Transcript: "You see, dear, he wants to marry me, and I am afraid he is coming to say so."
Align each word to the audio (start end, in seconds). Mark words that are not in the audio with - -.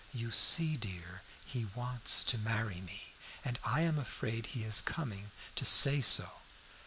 "You 0.15 0.31
see, 0.31 0.77
dear, 0.77 1.21
he 1.45 1.65
wants 1.75 2.23
to 2.23 2.39
marry 2.39 2.81
me, 2.81 3.13
and 3.45 3.59
I 3.63 3.81
am 3.81 3.99
afraid 3.99 4.47
he 4.47 4.63
is 4.63 4.81
coming 4.81 5.27
to 5.55 5.63
say 5.63 6.01
so." 6.01 6.27